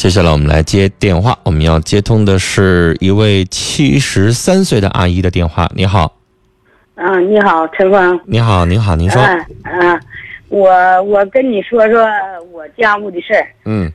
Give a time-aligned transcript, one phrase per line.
[0.00, 5.68] 接下来我们来接电话，我们要接通的是一位七十三岁的阿姨的电话。
[5.74, 6.10] 你好，
[6.94, 8.18] 啊，你好，陈芳。
[8.24, 9.20] 你好，你好，您说。
[9.20, 9.28] 啊
[9.62, 10.00] 啊，
[10.48, 12.08] 我我跟你说说
[12.50, 13.46] 我家务的事儿。
[13.66, 13.92] 嗯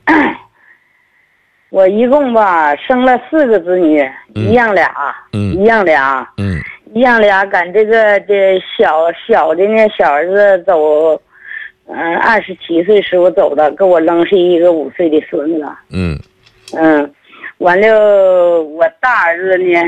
[1.70, 4.00] 我一共吧生了四个子女，
[4.36, 4.88] 嗯一样俩，
[5.32, 6.60] 嗯一样俩，嗯
[6.94, 7.44] 一样俩。
[7.46, 11.20] 赶这个这小小的呢，小儿子走，
[11.88, 15.66] 嗯、二十七岁时候走的，给我扔是一个五岁的孙子。
[15.92, 16.18] 嗯
[16.76, 17.10] 嗯，
[17.58, 19.80] 完了，我大儿子呢，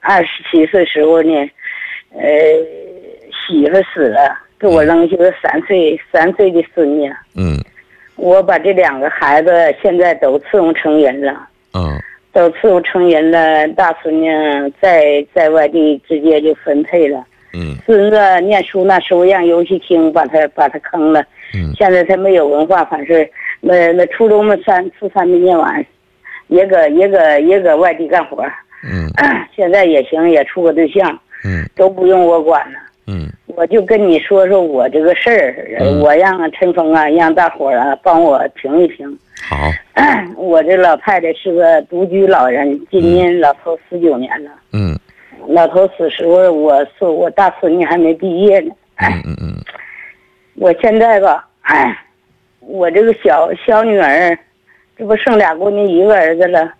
[0.00, 1.32] 二十七岁时候呢，
[2.12, 2.28] 呃，
[3.30, 7.08] 媳妇死了，给我扔下个三岁三岁的孙女。
[7.36, 7.58] 嗯
[8.16, 9.50] 我把这两个孩子
[9.82, 12.00] 现在都伺候成人了，嗯
[12.32, 13.66] 都伺候成人了。
[13.74, 14.28] 大孙女
[14.80, 17.76] 在在外地直接就分配了，嗯。
[17.86, 21.72] 孙子念书那时候让游戏厅把他把他坑了，嗯。
[21.76, 23.26] 现在他没有文化，反正
[23.60, 25.84] 那那初中嘛三初三没念完，
[26.48, 28.44] 也搁也搁也搁外地干活。
[28.82, 29.08] 嗯。
[29.54, 31.64] 现在也行，也处个对象，嗯。
[31.76, 32.78] 都不用我管了。
[33.06, 33.28] 嗯。
[33.46, 36.00] 我就跟你说说我这个事儿，呃嗯。
[36.00, 39.16] 我让陈峰啊，让大伙儿啊帮我评一评。
[39.48, 39.56] 好，
[40.36, 44.50] 我这老太太是个独居老人，今年老头十九年了。
[44.72, 44.98] 嗯
[45.48, 48.74] 老头死时候，我是我大孙女还没毕业呢。
[48.96, 49.54] 嗯嗯嗯
[50.56, 51.96] 我现在吧，哎，
[52.60, 54.38] 我这个小小女儿，
[54.96, 56.72] 这不剩俩姑娘一个儿子了，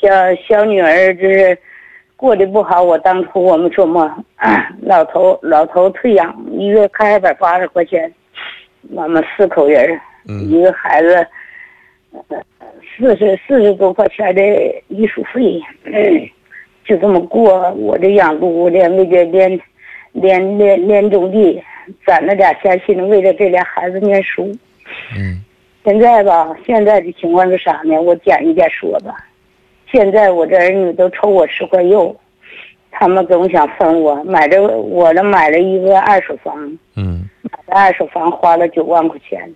[0.00, 0.08] 小
[0.46, 1.56] 小女儿就是
[2.16, 2.82] 过得不好。
[2.82, 4.16] 我当初我们说嘛，
[4.82, 8.12] 老头老头退养，一月开二百八十块钱，
[8.90, 11.26] 我们四口人，嗯一个孩子，
[12.28, 12.38] 呃
[12.96, 14.42] 四十四十多块钱的
[14.88, 16.28] 医术费，嗯，
[16.88, 17.70] 就这么过。
[17.74, 19.60] 我这养猪的，为这连
[20.12, 21.62] 连连连种地，
[22.06, 24.50] 攒了点钱，心为了这俩孩子念书。
[25.14, 25.44] 嗯
[25.84, 28.00] 现在吧，现在的情况是啥呢？
[28.00, 29.14] 我简一点说吧。
[29.90, 32.14] 现在我这儿女都抽我十块肉，
[32.90, 34.22] 他们总想分我。
[34.24, 39.50] 买的我这买了一个二手房，嗯买的二手房花了九万块钱。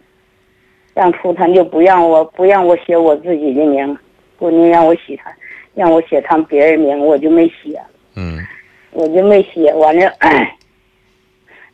[0.94, 3.98] 当初他就不让我不让我写我自己的名，
[4.38, 5.31] 姑娘让我写他，
[5.75, 7.81] 让我写他们别人名，我就没写。
[8.16, 8.38] 嗯
[8.91, 10.12] 我就没写完了，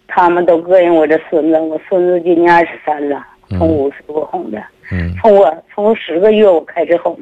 [0.07, 7.19] 他们都膈应我这孙子，我孙子今年二十三了，从五岁我哄的，嗯从我从十个月我开始哄，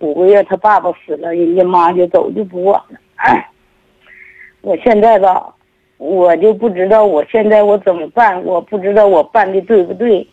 [0.00, 2.98] 五个月他爸爸死了，人家妈就走就不管了。
[4.62, 5.54] 我现在吧，
[5.98, 10.26] 我就不知道我现在我怎么办，我不知道我办的对不对。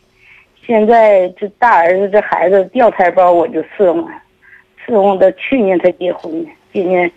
[0.66, 4.10] 现在这大儿子这孩子掉胎包我就伺候，
[4.86, 7.12] 伺候到去年才结婚的，今年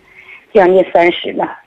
[0.53, 1.59] 将近三十了。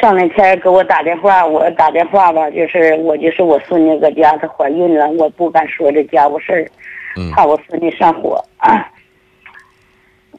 [0.00, 6.66] 上两天给我打电话，我打电话吧，就是我就是我孙女搁家，她怀孕了，我不敢说这家务事儿，
[7.16, 8.42] 嗯怕我孙女上火。
[8.56, 8.90] 啊、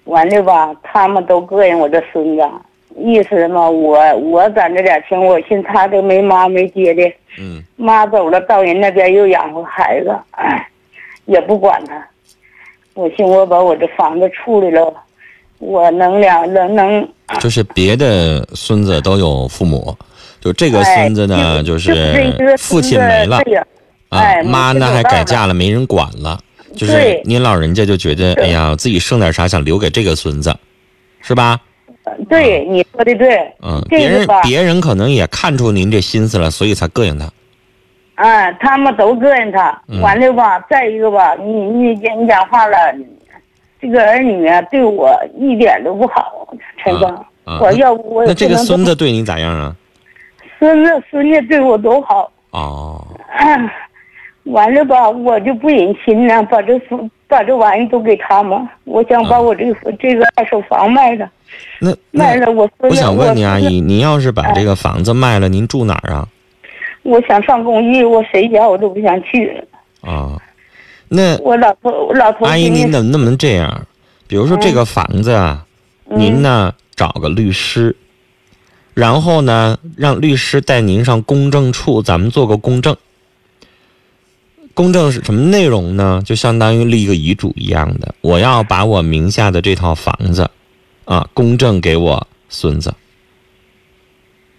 [0.06, 2.50] 完了吧，他们都膈应我这孙子，
[2.98, 7.04] 意思嘛，我我攒这点钱，我寻他都没妈没爹的，
[7.40, 10.68] 嗯妈走了，到人那边又养活孩子，哎
[11.26, 12.08] 也不管他。
[12.94, 14.94] 我寻我把我这房子处理了，
[15.60, 17.10] 我能两能能
[17.40, 19.96] 就是别的孙子都有父母，
[20.40, 23.38] 就这个孙子呢，哎就是父亲没了
[24.10, 26.40] 啊哎，妈呢还改嫁了，没人管了。
[26.76, 30.56] 就是您老人家就觉得，哎呀，自己剩点啥想留给这个孙子，
[31.22, 31.60] 是吧？
[32.28, 33.38] 对，你说的对。
[33.62, 37.32] 嗯，别人别人可能也看出您这心思了，所以才膈应他。
[38.16, 39.82] 啊，他们都膈应他。
[39.88, 42.78] 嗯完了吧，再一个吧，你你讲你讲话了，
[43.82, 46.48] 这个儿女啊，对我一点都不好，
[46.84, 47.06] 陈哥。
[47.46, 49.76] 啊我要不我那这个孙子对你咋样啊？
[50.58, 52.32] 孙子孙女对我都好。
[52.52, 53.46] 哦，啊，
[54.46, 56.80] 完了吧，我就不忍心呢，把这
[57.28, 58.66] 把这玩意都给他们。
[58.86, 61.30] 我想把我这个、这个二手房卖了，
[61.82, 62.96] 那那卖了我孙子。
[62.96, 66.26] 我想问你阿姨，您要是把这个房子卖了，您住哪儿啊？
[67.04, 69.64] 我想上公寓，我谁家我都不想去。
[70.02, 70.42] 啊，
[71.08, 73.86] 那我老头我老头阿姨，您怎么能不能这样？
[74.28, 75.66] 比如说这个房子啊，
[76.10, 77.96] 嗯您呢找个律师，
[78.94, 82.96] 然后呢让律师带您上公证处，咱们做个公证。
[84.74, 86.24] 公证是什么内容呢？
[86.26, 90.50] 就相当于立个遗嘱一样的，我要把我名下的这套房子，
[91.06, 92.92] 啊，公证给我孙子。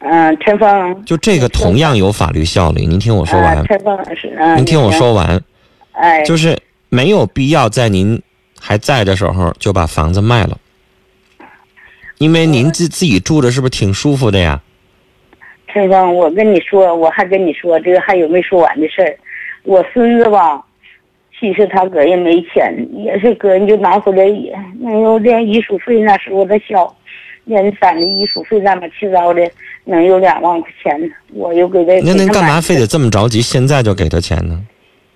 [0.04, 1.04] 嗯，陈峰。
[1.04, 2.86] 就这个同样有法律效力。
[2.86, 4.34] 您听我说完啊，陈峰是。
[4.38, 4.92] 嗯，您听我。
[4.92, 5.40] 说完，
[5.92, 6.56] 哎，就是
[6.88, 8.20] 没有必要在您
[8.60, 10.56] 还在的时候就把房子卖了，
[12.18, 14.60] 因为您自自己住着是不是挺舒服的呀？
[15.66, 19.18] 陈峰，我跟你说，我还跟你说这个还有没说完的事儿。
[19.64, 20.64] 我孙子吧，
[21.40, 26.94] 其实他个人没钱，也是个人就拿回来也能有连医术费，那时候他小，
[27.44, 29.50] 连三的医术费乱七八糟的，
[29.84, 31.08] 能有两万块钱呢。
[31.32, 34.60] 我又给他，那您干嘛非得这么着急，现在就给他钱呢？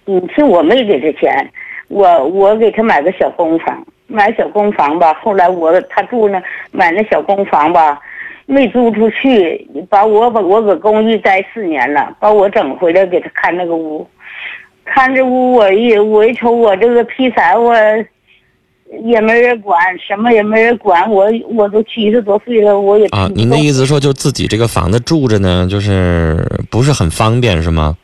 [0.07, 1.51] 嗯，是我没给他钱，
[1.89, 5.15] 我我给他买个小公房，买小公房吧。
[5.15, 8.01] 后来我他住那买那小公房吧，
[8.47, 14.07] 没租出去，把我把我搁公寓待四年了，把我整回来给他看那个屋。
[14.85, 17.75] 看这屋，我一我一瞅，我这个劈柴，我
[19.05, 23.29] 也没人管，什么也没人管，我我都七十多岁了，我也啊。
[23.35, 27.97] 您的意思说，就自己这个房子住着呢，就是不是很方便，是吗？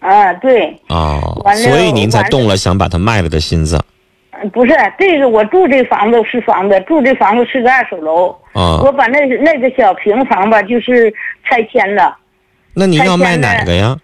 [0.00, 0.74] 啊，对。
[0.88, 3.78] 哦，所以您才动了想把它卖了的心思。
[4.52, 8.28] 不是这个，我住这房子是房子，住这房子是个二手楼。
[8.52, 8.80] 啊。
[8.84, 11.12] 我把那那个小平房吧，就是
[11.44, 12.16] 拆迁了。
[12.74, 13.96] 那您要卖哪个呀？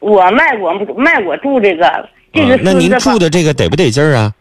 [0.00, 4.32] 我卖我卖我住这个这个那您住的这个得不得劲儿啊？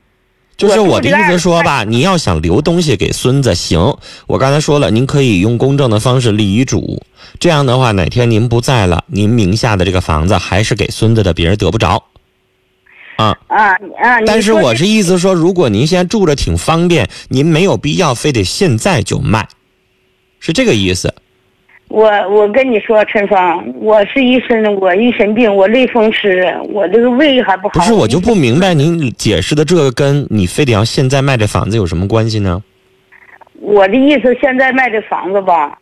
[0.57, 3.95] 就是我的意思说吧，你要想留东西给孙子，行。
[4.25, 7.03] 我刚才说了，您可以用公证的方式立遗嘱，
[7.39, 12.03] 这样的话，哪天您不在了，您名下的这个房子还是给孙子的，别人得不着。
[13.17, 14.21] 啊啊啊！
[14.25, 19.47] 但是我是意思说，如果您现在住着挺方便，您没有必要非得现在就卖，
[20.39, 21.13] 是这个意思。
[21.97, 27.73] 我我跟你说，陈芳，我是一身我一身病，我类风湿，我这个胃还不好。
[27.73, 32.61] 不是，我就不明白您解释的这个跟你非得要现在卖这房子有什么关系呢？
[33.59, 35.75] 我的意思，现在卖这房子吧，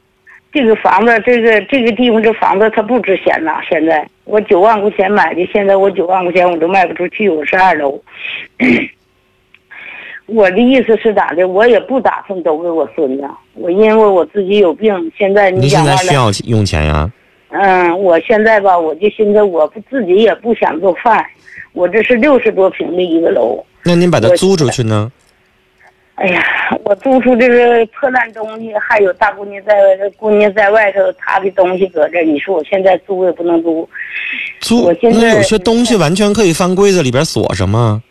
[0.53, 3.59] 这个房子，这个这个地方这房子它不值钱了。
[3.69, 8.01] 现在我九万块钱买的，现在我九万块钱我都卖不出去，我是二楼。
[10.27, 11.47] 我的意思是咋的？
[11.47, 17.11] 我也不打算都给我孙子，我因为我自己有病，现在你现在需要用钱呀？
[17.49, 21.23] 嗯，我现在吧，我就寻思我不自己也不想做饭，
[21.73, 23.63] 我这是六十多平的一个楼。
[23.83, 25.11] 那您把它租出去呢？
[26.15, 26.41] 哎呀，
[26.85, 29.73] 我租出这个破烂东西，还有大姑娘在
[30.17, 33.87] 姑娘在外头，她的东西搁这，你说我现在租也不能租。
[34.59, 38.01] 租那有些东西完全可以放柜子里边锁上吗？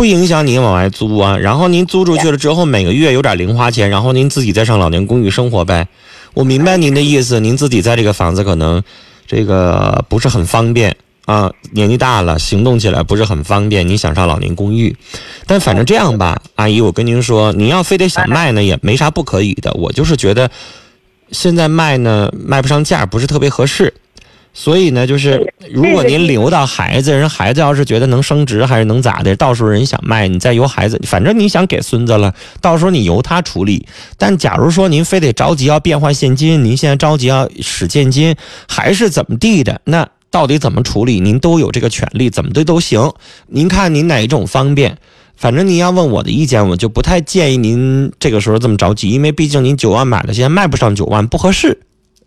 [0.00, 5.86] 不影响您往外租啊，然后您租出去了之后，每个月有点零花钱，然后您自己再上老年公寓生活呗。
[6.32, 8.82] 我明白您的意思，您自己在这个房子可能
[9.26, 13.86] 这个不是很方便啊，年纪大了，行动起来不是很方便。
[13.86, 14.96] 你想上老年公寓，
[15.46, 19.70] 但反正这样吧，阿姨，我跟您说，您要非得想卖呢，也没啥不可以的。
[19.74, 20.50] 我就是觉得
[21.30, 23.92] 现在卖呢，卖不上价，不是特别合适。
[24.60, 33.86] 所以呢，就是如果您留到孩子，人孩子要是觉得能升值还是能咋的，到时候人想卖，你再由孩子，反正你想给孙子了，到时候你由他处理。
[34.18, 38.36] 但假如说您非得着急要变换现金，您现在着急要使现金，
[38.68, 43.10] 还是怎么地的，那到底怎么处理，您都有这个权利，怎么的都行。
[43.46, 44.98] 您看您哪一种方便？
[45.38, 51.80] 反正您要问我的意见，我就不太建议您这个时候这么着急，因为毕竟您九万买的，现在卖不上九万，不合适。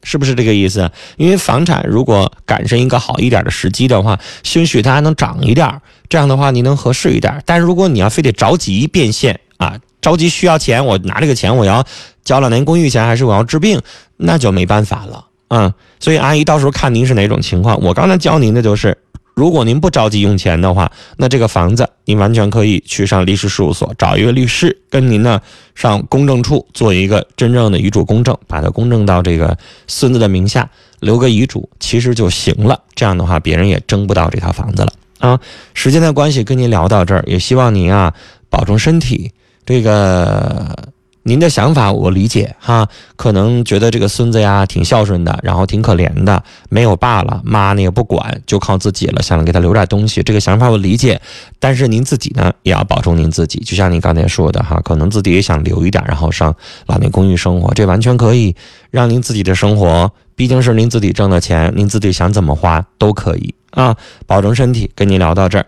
[0.04, 0.92] 是不是这个意思？
[1.18, 7.42] 因为房产如果赶上一个好一点的时机的话，兴许它还能涨一点这样的话，您能合适一点。
[7.46, 11.84] 但是如果你要非得着急变现啊，着急需要钱，我拿这个钱我要
[12.24, 13.82] 交两年公寓钱，还是我要治病，
[14.18, 15.74] 那就没办法了嗯。
[16.00, 17.82] 所以阿姨到时候看您是哪种情况。
[17.82, 18.98] 我刚才教您的就是。
[19.34, 25.42] 如果您不着急用钱的话，那这个房子您完全可以去上律师事务所找一个律师，跟您呢
[25.74, 32.80] 上公证处做一个真正的遗嘱公证，把它公证到这个孙子的名下，留个遗嘱，其实就行了。
[32.94, 35.40] 这样的话，别人也争不到这套房子了啊。
[35.74, 38.14] 时间的关系，跟您聊到这儿，也希望您啊
[38.50, 39.32] 保重身体。
[39.66, 40.93] 这个。
[41.24, 50.22] 您的想法我理解哈，可能觉得这个孙子呀挺孝顺的，然后挺可怜的，没有爸了，妈呢也不管，就靠自己了，想给他留点东西。
[50.22, 51.20] 这个想法我理解，
[51.60, 53.60] 但是您自己呢也要保重您自己。
[53.60, 56.54] 就像您刚才说的哈，可能自己也想留一点，然后上
[56.88, 58.54] 老年公寓生活，这完全可以
[58.92, 63.96] 让您自己的生活，毕竟是您自己挣的钱，您自己想怎么花都可以啊。
[64.28, 65.66] 保重身体，跟您聊到这儿。